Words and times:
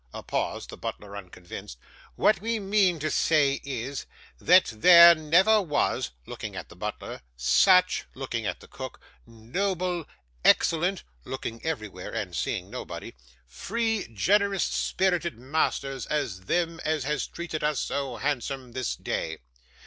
(A 0.15 0.23
pause 0.23 0.65
the 0.65 0.77
butler 0.77 1.15
unconvinced.) 1.15 1.77
What 2.15 2.41
we 2.41 2.57
mean 2.59 2.97
to 2.97 3.11
say 3.11 3.61
is, 3.63 4.07
that 4.39 4.73
there 4.75 5.13
never 5.13 5.61
was 5.61 6.09
(looking 6.25 6.55
at 6.55 6.69
the 6.69 6.75
butler) 6.75 7.21
such 7.37 8.05
(looking 8.15 8.47
at 8.47 8.61
the 8.61 8.67
cook) 8.67 8.99
noble 9.27 10.07
excellent 10.43 11.03
(looking 11.23 11.63
everywhere 11.63 12.11
and 12.15 12.35
seeing 12.35 12.71
nobody) 12.71 13.13
free, 13.45 14.07
generous 14.11 14.63
spirited 14.63 15.37
masters 15.37 16.07
as 16.07 16.45
them 16.45 16.79
as 16.83 17.03
has 17.03 17.27
treated 17.27 17.63
us 17.63 17.79
so 17.79 18.15
handsome 18.15 18.71
this 18.71 18.95
day. 18.95 19.37